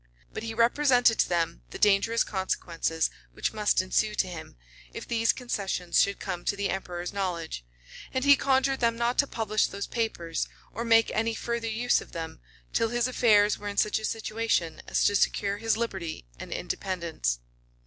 But 0.33 0.41
he 0.41 0.55
represented 0.55 1.19
to 1.19 1.29
them 1.29 1.61
the 1.69 1.77
dangerous 1.77 2.23
consequences 2.23 3.11
which 3.33 3.53
must 3.53 3.83
ensue 3.83 4.15
to 4.15 4.27
him, 4.27 4.55
if 4.91 5.07
these 5.07 5.31
concessions 5.31 6.01
should 6.01 6.19
come 6.19 6.43
to 6.45 6.55
the 6.55 6.71
emperor's 6.71 7.13
knowledge; 7.13 7.63
and 8.11 8.25
he 8.25 8.35
conjured 8.35 8.79
them 8.79 8.97
not 8.97 9.19
to 9.19 9.27
publish 9.27 9.67
those 9.67 9.85
papers, 9.85 10.47
or 10.73 10.83
make 10.83 11.11
any 11.13 11.35
further 11.35 11.69
use 11.69 12.01
of 12.01 12.13
them, 12.13 12.39
till 12.73 12.89
his 12.89 13.07
affairs 13.07 13.59
were 13.59 13.67
in 13.67 13.77
such 13.77 13.99
a 13.99 14.03
situation 14.05 14.81
as 14.87 15.03
to 15.05 15.15
secure 15.15 15.57
his 15.57 15.77
liberty 15.77 16.25
and 16.39 16.51
independence. 16.51 17.37